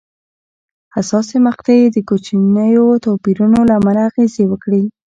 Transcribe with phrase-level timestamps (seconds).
[0.95, 4.83] حساسې مقطعې د کوچنیو توپیرونو له امله اغېزې وکړې.